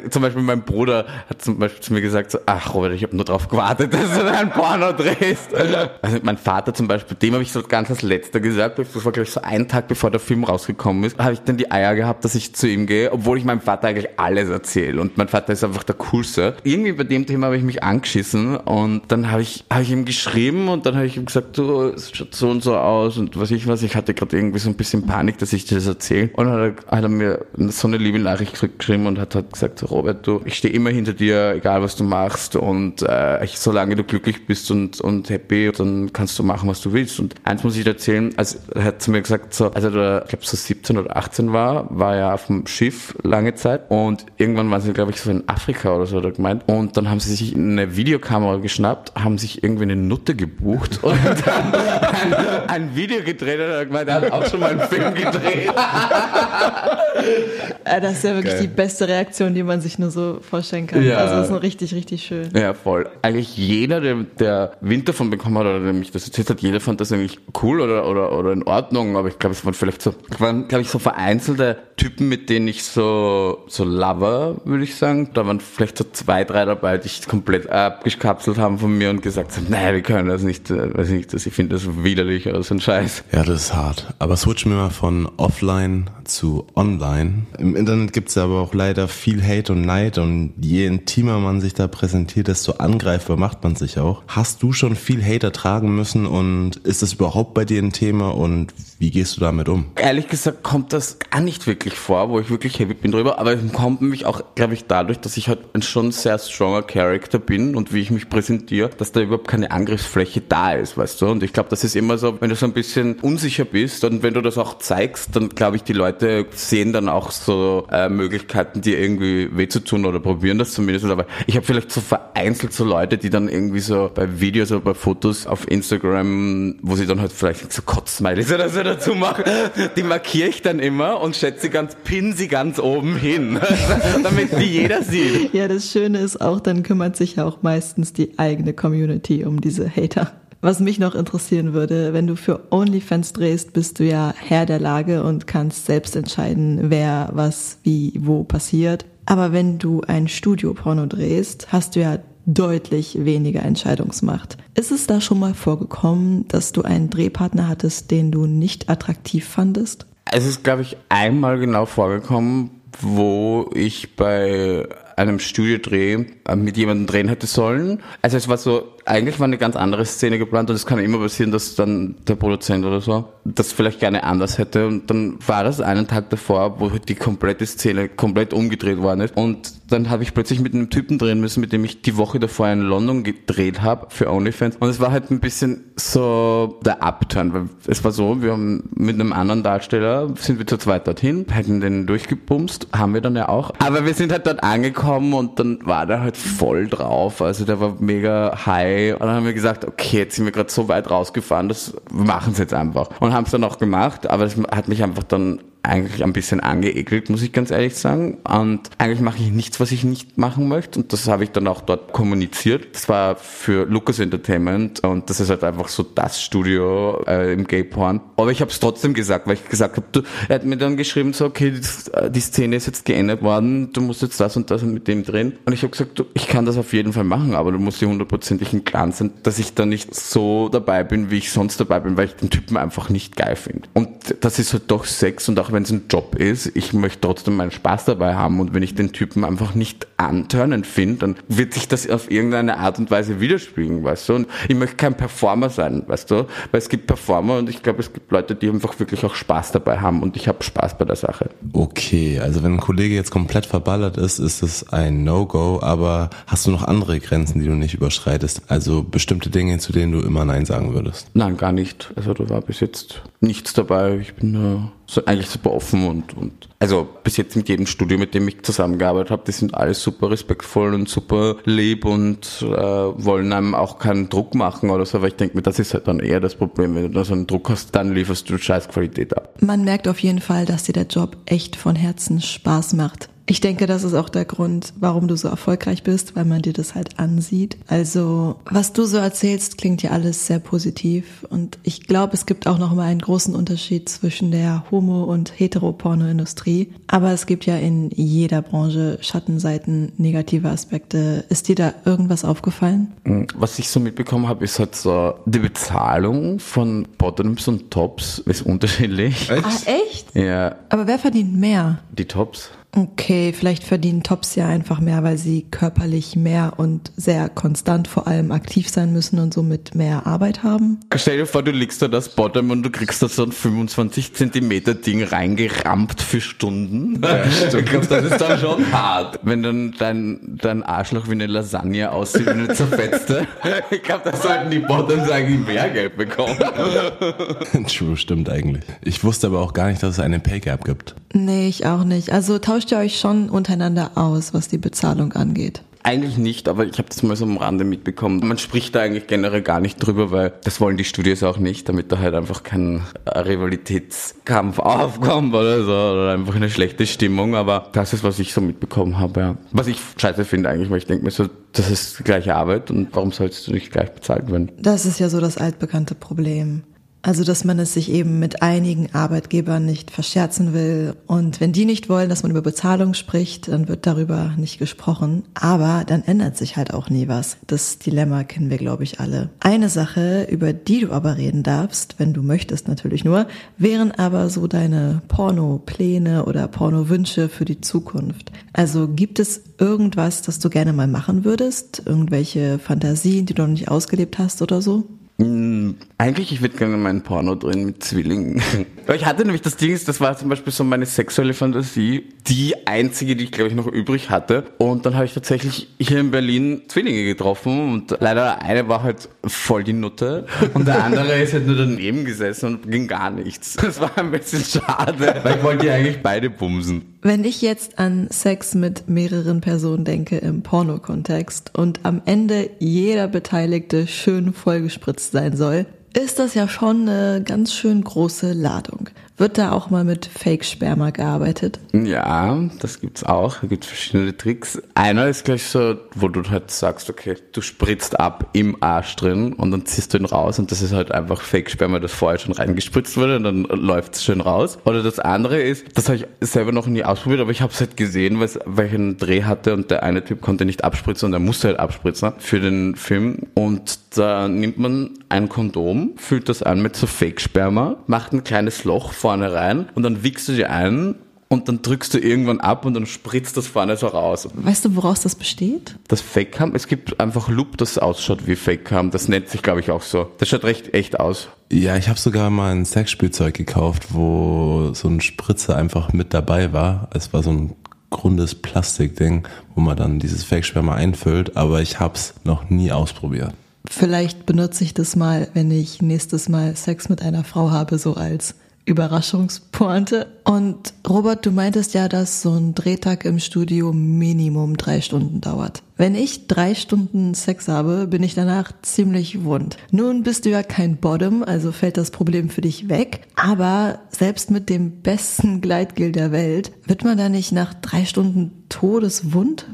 [0.09, 3.15] zum Beispiel mein Bruder hat zum Beispiel zu mir gesagt, so, ach Robert, ich habe
[3.15, 5.53] nur darauf gewartet, dass du ein Porno drehst.
[5.53, 9.11] Also mein Vater zum Beispiel, dem habe ich so ganz als letzter gesagt, das war
[9.11, 11.95] glaube ich so ein Tag bevor der Film rausgekommen ist, habe ich dann die Eier
[11.95, 15.27] gehabt, dass ich zu ihm gehe, obwohl ich meinem Vater eigentlich alles erzähle und mein
[15.27, 16.55] Vater ist einfach der Coolste.
[16.63, 20.05] Irgendwie bei dem Thema habe ich mich angeschissen und dann habe ich, hab ich ihm
[20.05, 23.39] geschrieben und dann habe ich ihm gesagt, du, es schaut so und so aus und
[23.39, 25.87] was ich was, ich hatte gerade irgendwie so ein bisschen Panik, dass ich dir das
[25.87, 29.35] erzähle und dann hat er, hat er mir so eine liebe Nachricht geschrieben und hat,
[29.35, 33.43] hat gesagt, Robert, du, ich stehe immer hinter dir, egal was du machst und äh,
[33.43, 37.19] ich, solange du glücklich bist und, und happy, dann kannst du machen, was du willst.
[37.19, 40.21] Und eins muss ich dir erzählen, also er hat zu mir gesagt, so, als da,
[40.21, 42.84] ich glaube so 17 oder 18 war, war er auf dem Schiff
[43.23, 46.31] lange Zeit und irgendwann waren sie, glaube ich, so in Afrika oder so, hat er
[46.31, 46.63] gemeint.
[46.67, 51.17] Und dann haben sie sich eine Videokamera geschnappt, haben sich irgendwie eine Nutte gebucht und
[51.45, 52.33] dann ein,
[52.67, 55.73] ein Video gedreht und er gemeint, er hat auch schon mal einen Film gedreht.
[57.83, 58.61] das ist ja wirklich Geil.
[58.61, 61.03] die beste Reaktion, die man sich nur so vorstellen kann.
[61.03, 61.17] Ja.
[61.17, 62.49] Also das ist richtig, richtig schön.
[62.55, 63.09] Ja, voll.
[63.21, 66.79] Eigentlich jeder, der, der Wind davon bekommen hat oder der mich das erzählt hat, jeder
[66.79, 70.01] fand das eigentlich cool oder, oder, oder in Ordnung, aber ich glaube, es waren vielleicht
[70.01, 74.95] so, waren, glaube ich, so vereinzelte Typen, mit denen ich so, so lover, würde ich
[74.95, 75.29] sagen.
[75.33, 79.21] Da waren vielleicht so zwei, drei dabei, die ich komplett abgekapselt haben von mir und
[79.21, 82.63] gesagt haben, nein, wir können das nicht, äh, weiß nicht, ich finde das widerlich oder
[82.63, 83.23] so ein Scheiß.
[83.31, 84.13] Ja, das ist hart.
[84.19, 87.45] Aber switchen wir mal von offline zu online.
[87.57, 91.61] Im Internet gibt es aber auch leider viel Hate und Neid und je intimer man
[91.61, 94.23] sich da präsentiert, desto angreifbar macht man sich auch.
[94.27, 98.29] Hast du schon viel Hate ertragen müssen und ist das überhaupt bei dir ein Thema
[98.29, 99.85] und wie gehst du damit um?
[99.95, 103.51] Ehrlich gesagt kommt das gar nicht wirklich vor, wo ich wirklich heavy bin drüber, aber
[103.51, 107.37] es kommt mich auch, glaube ich, dadurch, dass ich halt ein schon sehr stronger Character
[107.37, 111.27] bin und wie ich mich präsentiere, dass da überhaupt keine Angriffsfläche da ist, weißt du?
[111.27, 114.23] Und ich glaube, das ist immer so, wenn du so ein bisschen unsicher bist und
[114.23, 118.07] wenn du das auch zeigst, dann glaube ich, die Leute sehen dann auch so äh,
[118.07, 121.05] Möglichkeiten, dir irgendwie weh zu tun oder probieren das zumindest.
[121.05, 124.81] Aber ich habe vielleicht so vereinzelt so Leute, die dann irgendwie so bei Videos oder
[124.81, 129.43] bei Fotos auf Instagram, wo sie dann halt vielleicht so Kotzsmileys oder so dazu machen,
[129.97, 133.59] die markiere ich dann immer und schätze ganz, pin sie ganz oben hin,
[134.23, 135.53] damit die jeder sieht.
[135.53, 139.61] Ja, das Schöne ist auch, dann kümmert sich ja auch meistens die eigene Community um
[139.61, 140.31] diese Hater.
[140.61, 144.79] Was mich noch interessieren würde, wenn du für OnlyFans drehst, bist du ja Herr der
[144.79, 149.05] Lage und kannst selbst entscheiden, wer, was, wie, wo passiert.
[149.25, 154.57] Aber wenn du ein Studioporno drehst, hast du ja deutlich weniger Entscheidungsmacht.
[154.75, 159.45] Ist es da schon mal vorgekommen, dass du einen Drehpartner hattest, den du nicht attraktiv
[159.45, 160.05] fandest?
[160.31, 167.07] Es ist, glaube ich, einmal genau vorgekommen, wo ich bei einem Studiodreh äh, mit jemandem
[167.07, 168.01] drehen hätte sollen.
[168.21, 171.19] Also es war so, eigentlich war eine ganz andere Szene geplant und es kann immer
[171.19, 175.63] passieren, dass dann der Produzent oder so das vielleicht gerne anders hätte und dann war
[175.63, 180.23] das einen Tag davor, wo die komplette Szene komplett umgedreht worden ist und dann habe
[180.23, 183.23] ich plötzlich mit einem Typen drehen müssen, mit dem ich die Woche davor in London
[183.23, 188.03] gedreht habe für OnlyFans und es war halt ein bisschen so der Upturn, weil es
[188.03, 192.07] war so, wir haben mit einem anderen Darsteller sind wir zu zweit dorthin, hätten den
[192.07, 196.07] durchgebumst, haben wir dann ja auch, aber wir sind halt dort angekommen und dann war
[196.07, 200.19] der halt voll drauf, also der war mega high und dann haben wir gesagt, okay,
[200.19, 203.09] jetzt sind wir gerade so weit rausgefahren, das machen es jetzt einfach.
[203.19, 206.59] Und haben es dann auch gemacht, aber es hat mich einfach dann eigentlich ein bisschen
[206.59, 208.37] angeekelt, muss ich ganz ehrlich sagen.
[208.43, 210.99] Und eigentlich mache ich nichts, was ich nicht machen möchte.
[210.99, 212.87] Und das habe ich dann auch dort kommuniziert.
[212.93, 217.65] Das war für Lucas Entertainment und das ist halt einfach so das Studio äh, im
[217.65, 218.21] Gay Porn.
[218.37, 221.33] Aber ich habe es trotzdem gesagt, weil ich gesagt habe, er hat mir dann geschrieben,
[221.33, 224.83] so, okay, die, die Szene ist jetzt geändert worden, du musst jetzt das und das
[224.83, 225.57] mit dem drehen.
[225.65, 228.01] Und ich habe gesagt, du, ich kann das auf jeden Fall machen, aber du musst
[228.01, 231.79] dir hundertprozentig im Klaren sein, dass ich da nicht so dabei bin, wie ich sonst
[231.79, 233.87] dabei bin, weil ich den Typen einfach nicht geil finde.
[233.93, 234.09] Und
[234.41, 237.57] das ist halt doch Sex und auch wenn es ein Job ist, ich möchte trotzdem
[237.57, 241.73] meinen Spaß dabei haben und wenn ich den Typen einfach nicht antörnend finde, dann wird
[241.73, 244.35] sich das auf irgendeine Art und Weise widerspiegeln, weißt du?
[244.35, 246.35] Und ich möchte kein Performer sein, weißt du?
[246.71, 249.73] Weil es gibt Performer und ich glaube, es gibt Leute, die einfach wirklich auch Spaß
[249.73, 251.49] dabei haben und ich habe Spaß bei der Sache.
[251.73, 256.65] Okay, also wenn ein Kollege jetzt komplett verballert ist, ist es ein No-Go, aber hast
[256.65, 258.63] du noch andere Grenzen, die du nicht überschreitest?
[258.69, 261.27] Also bestimmte Dinge, zu denen du immer Nein sagen würdest?
[261.33, 262.11] Nein, gar nicht.
[262.15, 264.17] Also da war bis jetzt nichts dabei.
[264.17, 264.91] Ich bin da
[265.25, 269.31] eigentlich super offen und, und also bis jetzt mit jedem Studio, mit dem ich zusammengearbeitet
[269.31, 274.29] habe, die sind alles super respektvoll und super lieb und äh, wollen einem auch keinen
[274.29, 276.93] Druck machen oder so, weil ich denke mir, das ist halt dann eher das Problem.
[276.93, 279.55] Wenn du da so einen Druck hast, dann lieferst du scheiß Qualität ab.
[279.61, 283.29] Man merkt auf jeden Fall, dass dir der Job echt von Herzen Spaß macht.
[283.47, 286.73] Ich denke, das ist auch der Grund, warum du so erfolgreich bist, weil man dir
[286.73, 287.77] das halt ansieht.
[287.85, 291.45] Also, was du so erzählst, klingt ja alles sehr positiv.
[291.49, 295.59] Und ich glaube, es gibt auch noch mal einen großen Unterschied zwischen der Homo- und
[295.59, 296.74] Heteropornoindustrie.
[297.07, 301.45] Aber es gibt ja in jeder Branche Schattenseiten, negative Aspekte.
[301.49, 303.13] Ist dir da irgendwas aufgefallen?
[303.55, 308.61] Was ich so mitbekommen habe, ist halt so, die Bezahlung von Bottoms und Tops ist
[308.63, 309.49] unterschiedlich.
[309.49, 309.65] Echt?
[309.65, 310.35] Ah, echt?
[310.35, 310.75] Ja.
[310.89, 311.99] Aber wer verdient mehr?
[312.11, 312.71] Die Tops.
[312.95, 318.25] Okay, vielleicht verdienen Tops ja einfach mehr, weil sie körperlich mehr und sehr konstant vor
[318.25, 321.01] allem aktiv sein müssen und somit mehr Arbeit haben.
[321.13, 324.33] Stell dir vor, du legst da das Bottom und du kriegst da so ein 25
[324.33, 327.21] Zentimeter Ding reingerammt für Stunden.
[327.25, 329.39] Ja, ich glaube, das ist dann schon hart.
[329.41, 333.47] Wenn dann dein, dein Arschloch wie eine Lasagne aussieht, wie eine zerfetzte.
[333.91, 336.57] ich glaube, da sollten die Bottoms eigentlich mehr Geld bekommen.
[337.87, 338.83] True, stimmt eigentlich.
[339.03, 341.15] Ich wusste aber auch gar nicht, dass es eine Pay Gap gibt.
[341.33, 342.31] Nee, ich auch nicht.
[342.31, 345.81] Also tauscht ihr euch schon untereinander aus, was die Bezahlung angeht?
[346.03, 348.47] Eigentlich nicht, aber ich habe das mal so am Rande mitbekommen.
[348.47, 351.89] Man spricht da eigentlich generell gar nicht drüber, weil das wollen die Studios auch nicht,
[351.89, 357.55] damit da halt einfach kein Rivalitätskampf aufkommt oder so, oder einfach eine schlechte Stimmung.
[357.55, 359.57] Aber das ist, was ich so mitbekommen habe, ja.
[359.71, 362.91] Was ich scheiße finde eigentlich, weil ich denke mir so, das ist die gleiche Arbeit
[362.91, 364.71] und warum sollst du nicht gleich bezahlt werden?
[364.79, 366.83] Das ist ja so das altbekannte Problem.
[367.25, 371.15] Also, dass man es sich eben mit einigen Arbeitgebern nicht verscherzen will.
[371.25, 375.41] Und wenn die nicht wollen, dass man über Bezahlung spricht, dann wird darüber nicht gesprochen.
[375.55, 377.57] Aber dann ändert sich halt auch nie was.
[377.65, 379.49] Das Dilemma kennen wir, glaube ich, alle.
[379.59, 383.47] Eine Sache, über die du aber reden darfst, wenn du möchtest natürlich nur,
[383.79, 388.51] wären aber so deine Porno-Pläne oder Porno-Wünsche für die Zukunft.
[388.71, 392.03] Also gibt es irgendwas, das du gerne mal machen würdest?
[392.05, 395.05] Irgendwelche Fantasien, die du noch nicht ausgelebt hast oder so?
[395.37, 398.61] Hm, eigentlich, ich würde gerne meinen Porno drehen mit Zwillingen.
[399.13, 403.35] ich hatte nämlich das Ding, das war zum Beispiel so meine sexuelle Fantasie, die einzige,
[403.35, 404.63] die ich glaube ich noch übrig hatte.
[404.77, 409.27] Und dann habe ich tatsächlich hier in Berlin Zwillinge getroffen und leider eine war halt
[409.45, 413.75] voll die Nutte und der andere ist halt nur daneben gesessen und ging gar nichts.
[413.85, 417.03] Das war ein bisschen schade, weil ich wollte ja eigentlich beide bumsen.
[417.21, 423.27] Wenn ich jetzt an Sex mit mehreren Personen denke im Pornokontext und am Ende jeder
[423.27, 425.85] Beteiligte schön vollgespritzt sein soll,
[426.15, 429.09] ist das ja schon eine ganz schön große Ladung.
[429.37, 431.81] Wird da auch mal mit Fake-Sperma gearbeitet?
[431.91, 433.57] Ja, das gibt's auch.
[433.59, 434.81] Da gibt's verschiedene Tricks.
[434.93, 439.51] Einer ist gleich so, wo du halt sagst, okay, du spritzt ab im Arsch drin
[439.51, 442.53] und dann ziehst du ihn raus und das ist halt einfach Fake-Sperma, das vorher schon
[442.53, 444.77] reingespritzt wurde und dann läuft's schön raus.
[444.85, 447.79] Oder das andere ist, das habe ich selber noch nie ausprobiert, aber ich habe es
[447.81, 451.33] halt gesehen, weil ich einen Dreh hatte und der eine Typ konnte nicht abspritzen und
[451.33, 453.47] er musste halt abspritzen für den Film.
[453.53, 458.85] Und da nimmt man ein Kondom, füllt das an mit so Fake-Sperma, macht ein kleines
[458.85, 461.15] Loch vorne rein und dann wickst du dir ein
[461.47, 464.47] und dann drückst du irgendwann ab und dann spritzt das vorne so raus.
[464.53, 465.95] Weißt du, woraus das besteht?
[466.07, 469.09] Das Fake-Cam, es gibt einfach Loop, das ausschaut wie Fake-Cam.
[469.09, 470.29] Das nennt sich, glaube ich, auch so.
[470.37, 471.47] Das schaut recht echt aus.
[471.73, 476.71] Ja, ich habe sogar mal ein Sexspielzeug gekauft, wo so ein Spritzer einfach mit dabei
[476.71, 477.09] war.
[477.15, 477.75] Es war so ein
[478.11, 483.55] grundes Plastikding, wo man dann dieses Fake-Sperma einfüllt, aber ich habe es noch nie ausprobiert.
[483.89, 488.13] Vielleicht benutze ich das mal, wenn ich nächstes Mal Sex mit einer Frau habe, so
[488.13, 488.53] als
[488.85, 490.27] Überraschungspointe.
[490.43, 495.81] Und Robert, du meintest ja, dass so ein Drehtag im Studio Minimum drei Stunden dauert.
[495.97, 499.77] Wenn ich drei Stunden Sex habe, bin ich danach ziemlich wund.
[499.91, 503.21] Nun bist du ja kein Bottom, also fällt das Problem für dich weg.
[503.35, 508.65] Aber selbst mit dem besten Gleitgel der Welt wird man da nicht nach drei Stunden
[508.69, 509.65] todeswund?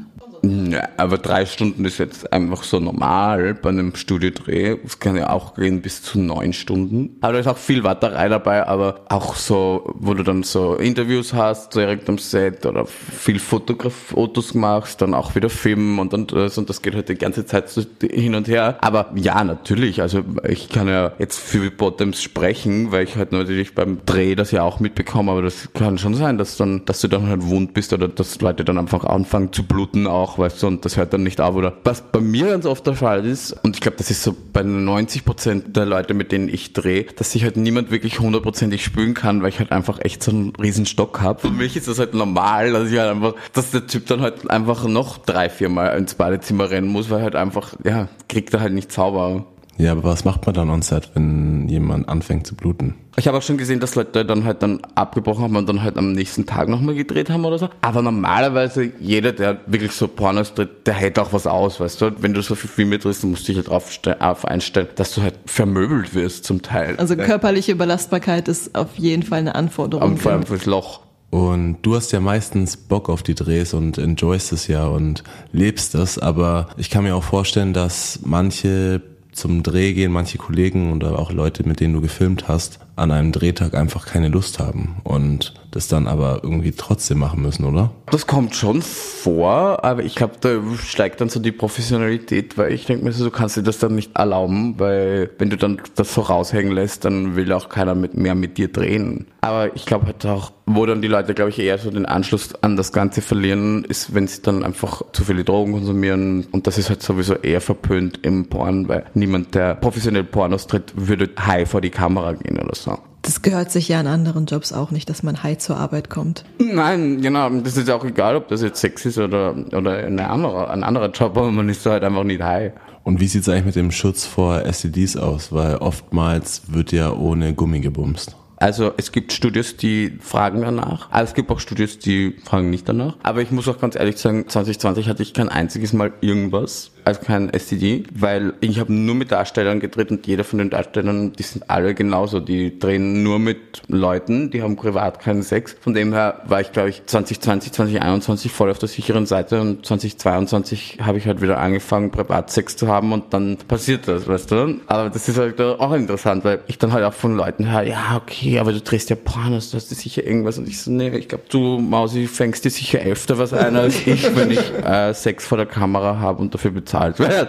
[0.44, 4.76] Ja, aber drei Stunden ist jetzt einfach so normal bei einem Studiodreh.
[4.84, 7.16] Es kann ja auch gehen bis zu neun Stunden.
[7.20, 11.32] Aber da ist auch viel Warterei dabei, aber auch so, wo du dann so Interviews
[11.32, 16.26] hast direkt am Set oder viel Fotograf Fotos machst, dann auch wieder filmen und dann
[16.26, 18.78] das und das geht halt die ganze Zeit so hin und her.
[18.80, 20.02] Aber ja, natürlich.
[20.02, 24.50] Also ich kann ja jetzt für Bottoms sprechen, weil ich halt natürlich beim Dreh das
[24.50, 27.74] ja auch mitbekomme, aber das kann schon sein, dass dann, dass du dann halt wund
[27.74, 31.12] bist oder dass Leute dann einfach anfangen zu bluten auch, weißt du, und das hört
[31.12, 31.54] dann nicht auf.
[31.54, 34.34] Oder was bei mir ganz oft der Fall ist, und ich glaube, das ist so
[34.52, 38.84] bei 90 Prozent der Leute, mit denen ich drehe, dass sich halt niemand wirklich hundertprozentig
[38.84, 41.40] spülen kann, weil ich halt einfach echt so einen riesen Stock habe.
[41.40, 44.50] Für mich ist das halt normal, dass ich halt einfach, dass der Typ dann halt
[44.50, 48.60] einfach noch drei, vier Mal ins Badezimmer rennen muss, weil halt einfach, ja, kriegt er
[48.60, 49.46] halt nicht Zauber.
[49.78, 52.94] Ja, aber was macht man dann on Set, wenn jemand anfängt zu bluten?
[53.16, 55.96] Ich habe auch schon gesehen, dass Leute dann halt dann abgebrochen haben und dann halt
[55.96, 57.68] am nächsten Tag nochmal gedreht haben oder so.
[57.80, 62.12] Aber normalerweise jeder, der wirklich so Pornos dreht, der hält auch was aus, weißt du.
[62.22, 65.22] Wenn du so viel Filme drehst, dann musst du dich halt drauf, einstellen, dass du
[65.22, 66.96] halt vermöbelt wirst zum Teil.
[66.96, 70.12] Also körperliche Belastbarkeit ist auf jeden Fall eine Anforderung.
[70.12, 71.00] Und vor allem fürs Loch.
[71.30, 75.94] Und du hast ja meistens Bock auf die Drehs und enjoyst es ja und lebst
[75.94, 79.00] es, aber ich kann mir auch vorstellen, dass manche
[79.32, 83.32] zum Dreh gehen, manche Kollegen oder auch Leute, mit denen du gefilmt hast, an einem
[83.32, 87.90] Drehtag einfach keine Lust haben und das dann aber irgendwie trotzdem machen müssen, oder?
[88.10, 92.84] Das kommt schon vor, aber ich glaube, da steigt dann so die Professionalität, weil ich
[92.84, 96.12] denke mir so, du kannst dir das dann nicht erlauben, weil wenn du dann das
[96.14, 99.26] so raushängen lässt, dann will auch keiner mit, mehr mit dir drehen.
[99.40, 102.54] Aber ich glaube halt auch, wo dann die Leute, glaube ich, eher so den Anschluss
[102.62, 106.76] an das Ganze verlieren, ist, wenn sie dann einfach zu viele Drogen konsumieren und das
[106.76, 111.68] ist halt sowieso eher verpönt im Porn, weil niemand, der professionell Pornos tritt, würde high
[111.68, 112.91] vor die Kamera gehen oder so.
[113.22, 116.44] Das gehört sich ja in anderen Jobs auch nicht, dass man high zur Arbeit kommt.
[116.58, 117.48] Nein, genau.
[117.50, 121.10] Das ist auch egal, ob das jetzt Sex ist oder, oder eine andere, ein anderer
[121.10, 122.72] Job, aber man ist halt einfach nicht high.
[123.04, 125.52] Und wie sieht's eigentlich mit dem Schutz vor STDs aus?
[125.52, 128.36] Weil oftmals wird ja ohne Gummi gebumst.
[128.62, 131.10] Also es gibt Studios, die fragen danach.
[131.10, 133.16] Aber es gibt auch Studios, die fragen nicht danach.
[133.24, 137.20] Aber ich muss auch ganz ehrlich sagen, 2020 hatte ich kein einziges Mal irgendwas also
[137.20, 141.42] kein STD, weil ich habe nur mit Darstellern gedreht und jeder von den Darstellern, die
[141.42, 142.40] sind alle genauso.
[142.40, 145.76] Die drehen nur mit Leuten, die haben privat keinen Sex.
[145.80, 149.84] Von dem her war ich, glaube ich, 2020, 2021 voll auf der sicheren Seite und
[149.84, 154.80] 2022 habe ich halt wieder angefangen, Privatsex zu haben und dann passiert das, weißt du?
[154.86, 158.16] Aber das ist halt auch interessant, weil ich dann halt auch von Leuten höre, ja,
[158.16, 161.08] okay, aber du drehst ja Pornos, du hast dir sicher irgendwas und ich so, nee,
[161.16, 165.12] ich glaube, du, Mausi, fängst dir sicher öfter was ein als ich, wenn ich äh,
[165.14, 167.48] Sex vor der Kamera habe und dafür bezahlt wird.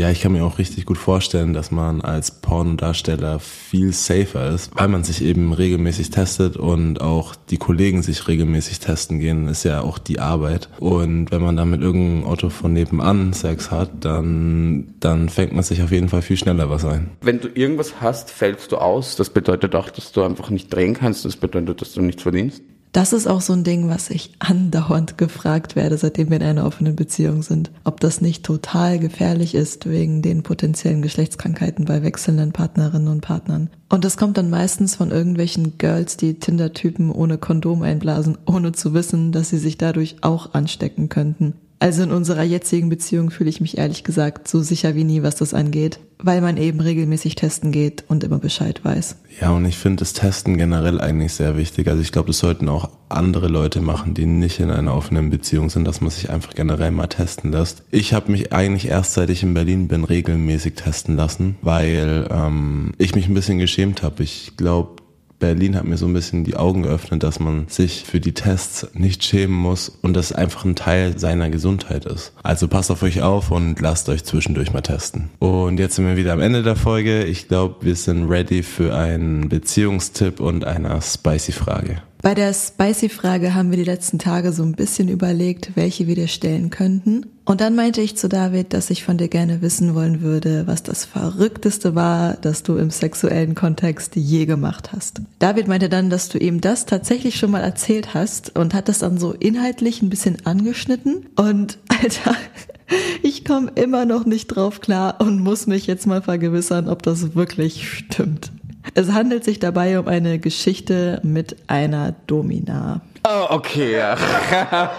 [0.00, 4.70] Ja, ich kann mir auch richtig gut vorstellen, dass man als Pornodarsteller viel safer ist,
[4.74, 9.64] weil man sich eben regelmäßig testet und auch die Kollegen sich regelmäßig testen gehen, ist
[9.64, 10.70] ja auch die Arbeit.
[10.78, 15.64] Und wenn man dann mit irgendeinem Auto von nebenan Sex hat, dann, dann fängt man
[15.64, 17.10] sich auf jeden Fall viel schneller was ein.
[17.20, 19.16] Wenn du irgendwas hast, fällst du aus.
[19.16, 21.26] Das bedeutet auch, dass du einfach nicht drehen kannst.
[21.26, 22.62] Das bedeutet, dass du nichts verdienst.
[22.92, 26.66] Das ist auch so ein Ding, was ich andauernd gefragt werde, seitdem wir in einer
[26.66, 27.70] offenen Beziehung sind.
[27.84, 33.70] Ob das nicht total gefährlich ist wegen den potenziellen Geschlechtskrankheiten bei wechselnden Partnerinnen und Partnern.
[33.88, 38.92] Und das kommt dann meistens von irgendwelchen Girls, die Tinder-Typen ohne Kondom einblasen, ohne zu
[38.92, 41.54] wissen, dass sie sich dadurch auch anstecken könnten.
[41.80, 45.36] Also in unserer jetzigen Beziehung fühle ich mich ehrlich gesagt so sicher wie nie, was
[45.36, 49.16] das angeht, weil man eben regelmäßig testen geht und immer Bescheid weiß.
[49.40, 51.88] Ja, und ich finde das Testen generell eigentlich sehr wichtig.
[51.88, 55.70] Also ich glaube, das sollten auch andere Leute machen, die nicht in einer offenen Beziehung
[55.70, 57.82] sind, dass man sich einfach generell mal testen lässt.
[57.90, 62.92] Ich habe mich eigentlich erst seit ich in Berlin bin regelmäßig testen lassen, weil ähm,
[62.98, 64.22] ich mich ein bisschen geschämt habe.
[64.22, 64.99] Ich glaube,
[65.40, 68.86] Berlin hat mir so ein bisschen die Augen geöffnet, dass man sich für die Tests
[68.92, 72.32] nicht schämen muss und das einfach ein Teil seiner Gesundheit ist.
[72.42, 75.30] Also passt auf euch auf und lasst euch zwischendurch mal testen.
[75.40, 77.24] Und jetzt sind wir wieder am Ende der Folge.
[77.24, 82.02] Ich glaube, wir sind ready für einen Beziehungstipp und einer spicy Frage.
[82.22, 86.28] Bei der Spicy-Frage haben wir die letzten Tage so ein bisschen überlegt, welche wir dir
[86.28, 87.24] stellen könnten.
[87.46, 90.82] Und dann meinte ich zu David, dass ich von dir gerne wissen wollen würde, was
[90.82, 95.22] das Verrückteste war, das du im sexuellen Kontext je gemacht hast.
[95.38, 98.98] David meinte dann, dass du ihm das tatsächlich schon mal erzählt hast und hat das
[98.98, 101.26] dann so inhaltlich ein bisschen angeschnitten.
[101.36, 102.36] Und Alter,
[103.22, 107.34] ich komme immer noch nicht drauf klar und muss mich jetzt mal vergewissern, ob das
[107.34, 108.52] wirklich stimmt.
[108.94, 113.02] Es handelt sich dabei um eine Geschichte mit einer Domina.
[113.22, 114.16] Oh, okay, ja.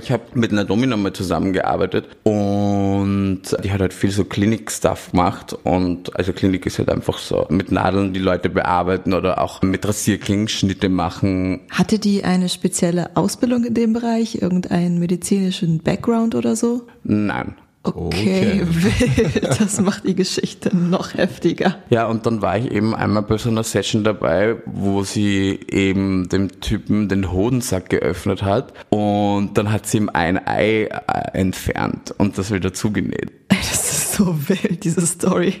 [0.00, 5.56] ich habe mit einer Domina mal zusammengearbeitet und die hat halt viel so Klinik-Stuff gemacht
[5.64, 9.86] und also Klinik ist halt einfach so mit Nadeln die Leute bearbeiten oder auch mit
[9.86, 11.62] Rasierklingen Schnitte machen.
[11.70, 16.86] Hatte die eine spezielle Ausbildung in dem Bereich, irgendeinen medizinischen Background oder so?
[17.02, 17.56] Nein.
[17.84, 19.58] Okay, wild.
[19.60, 21.76] Das macht die Geschichte noch heftiger.
[21.90, 26.28] Ja, und dann war ich eben einmal bei so einer Session dabei, wo sie eben
[26.28, 30.90] dem Typen den Hodensack geöffnet hat und dann hat sie ihm ein Ei äh,
[31.32, 33.32] entfernt und das wieder zugenäht.
[33.48, 35.54] Ey, das ist so wild, diese Story.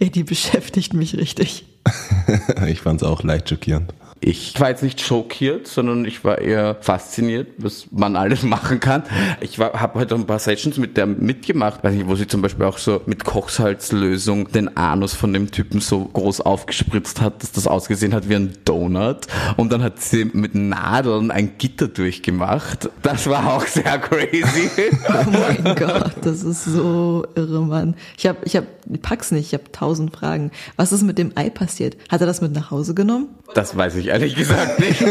[0.00, 1.66] Ey, die beschäftigt mich richtig.
[2.66, 3.92] ich fand's auch leicht schockierend.
[4.24, 9.02] Ich war jetzt nicht schockiert, sondern ich war eher fasziniert, was man alles machen kann.
[9.40, 12.64] Ich habe halt ein paar Sessions mit der mitgemacht, weiß nicht, wo sie zum Beispiel
[12.64, 17.66] auch so mit Kochsalzlösung den Anus von dem Typen so groß aufgespritzt hat, dass das
[17.66, 19.26] ausgesehen hat wie ein Donut.
[19.56, 22.90] Und dann hat sie mit Nadeln ein Gitter durchgemacht.
[23.02, 24.70] Das war auch sehr crazy.
[25.08, 27.96] oh mein Gott, das ist so irre, Mann.
[28.16, 28.66] Ich hab, ich hab,
[29.02, 30.52] pack's nicht, ich habe tausend Fragen.
[30.76, 31.96] Was ist mit dem Ei passiert?
[32.08, 33.28] Hat er das mit nach Hause genommen?
[33.54, 35.02] Das weiß ich ehrlich gesagt nicht.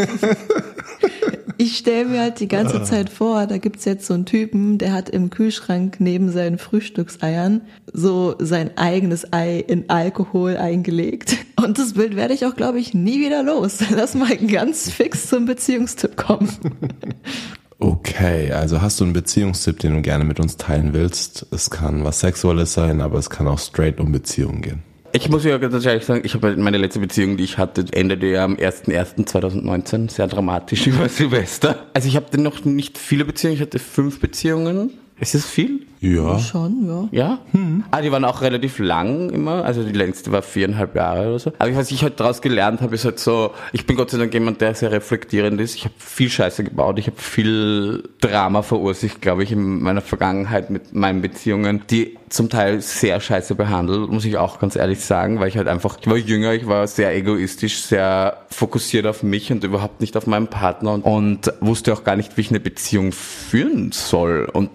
[1.58, 4.92] Ich stelle mir halt die ganze Zeit vor, da gibt's jetzt so einen Typen, der
[4.92, 7.60] hat im Kühlschrank neben seinen Frühstückseiern
[7.92, 11.36] so sein eigenes Ei in Alkohol eingelegt.
[11.62, 13.78] Und das Bild werde ich auch, glaube ich, nie wieder los.
[13.94, 16.50] Lass mal ganz fix zum Beziehungstipp kommen.
[17.78, 21.46] Okay, also hast du einen Beziehungstipp, den du gerne mit uns teilen willst?
[21.50, 24.82] Es kann was Sexuelles sein, aber es kann auch straight um Beziehungen gehen.
[25.14, 28.26] Ich muss ja ganz ehrlich sagen, ich habe meine letzte Beziehung, die ich hatte, endete
[28.26, 31.86] ja am 01.01.2019, sehr dramatisch über Silvester.
[31.92, 34.94] Also ich habe noch nicht viele Beziehungen, ich hatte fünf Beziehungen.
[35.20, 35.86] Ist das viel?
[36.02, 36.36] Ja.
[36.40, 37.08] Schon, ja.
[37.12, 37.38] Ja?
[37.52, 37.84] Hm.
[37.92, 39.64] Ah, die waren auch relativ lang immer.
[39.64, 41.52] Also die längste war viereinhalb Jahre oder so.
[41.60, 44.34] Aber was ich halt daraus gelernt habe, ist halt so, ich bin Gott sei Dank
[44.34, 45.76] jemand, der sehr reflektierend ist.
[45.76, 46.98] Ich habe viel Scheiße gebaut.
[46.98, 52.48] Ich habe viel Drama verursacht, glaube ich, in meiner Vergangenheit mit meinen Beziehungen, die zum
[52.48, 56.06] Teil sehr scheiße behandelt, muss ich auch ganz ehrlich sagen, weil ich halt einfach, ich
[56.06, 60.48] war jünger, ich war sehr egoistisch, sehr fokussiert auf mich und überhaupt nicht auf meinen
[60.48, 64.48] Partner und, und wusste auch gar nicht, wie ich eine Beziehung führen soll.
[64.50, 64.70] Und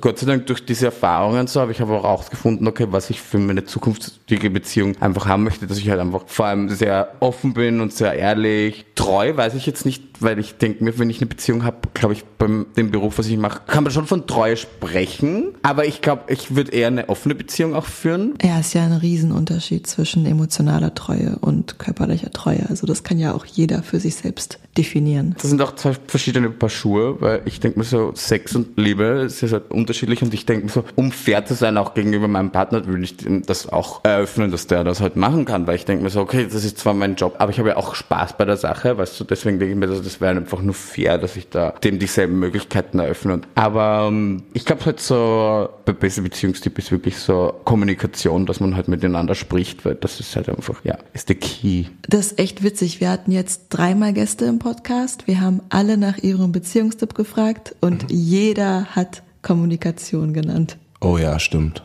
[0.00, 3.20] Gott sei Dank durch diese Erfahrungen so habe ich aber auch rausgefunden, okay, was ich
[3.20, 7.54] für meine zukünftige Beziehung einfach haben möchte, dass ich halt einfach vor allem sehr offen
[7.54, 8.86] bin und sehr ehrlich.
[8.94, 12.14] Treu weiß ich jetzt nicht, weil ich denke mir, wenn ich eine Beziehung habe, glaube
[12.14, 15.54] ich, beim dem Beruf, was ich mache, kann man schon von Treue sprechen.
[15.62, 18.34] Aber ich glaube, ich würde eher eine offene Beziehung auch führen.
[18.42, 22.66] Ja, ist ja ein Riesenunterschied zwischen emotionaler Treue und körperlicher Treue.
[22.68, 25.34] Also das kann ja auch jeder für sich selbst definieren.
[25.40, 29.24] Das sind auch zwei verschiedene Paar Schuhe, weil ich denke mir so, Sex und Liebe
[29.26, 32.28] ist ja halt unterschiedlich und ich denke mir so, um fair zu sein, auch gegenüber
[32.28, 35.84] meinem Partner, will ich das auch eröffnen, dass der das halt machen kann, weil ich
[35.84, 38.36] denke mir so, okay, das ist zwar mein Job, aber ich habe ja auch Spaß
[38.36, 41.36] bei der Sache, weißt du, deswegen denke ich mir, das wäre einfach nur fair, dass
[41.36, 43.40] ich da dem dieselben Möglichkeiten eröffne.
[43.54, 48.76] Aber ähm, ich glaube halt so, bei bester Beziehungstyp ist wirklich so Kommunikation, dass man
[48.76, 51.84] halt miteinander spricht, weil das ist halt einfach, ja, ist der Key.
[52.08, 53.00] Das ist echt witzig.
[53.00, 55.26] Wir hatten jetzt dreimal Gäste im Podcast.
[55.26, 58.08] Wir haben alle nach ihrem Beziehungstipp gefragt und mhm.
[58.16, 60.78] jeder hat Kommunikation genannt.
[61.00, 61.82] Oh ja, stimmt.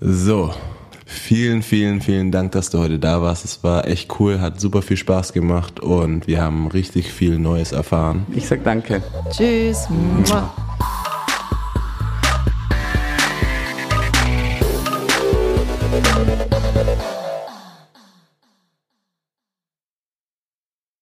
[0.00, 0.52] So,
[1.06, 3.44] Vielen, vielen, vielen Dank, dass du heute da warst.
[3.44, 7.72] Es war echt cool, hat super viel Spaß gemacht und wir haben richtig viel Neues
[7.72, 8.26] erfahren.
[8.34, 9.02] Ich sag danke.
[9.30, 9.86] Tschüss.
[9.90, 10.50] Mua.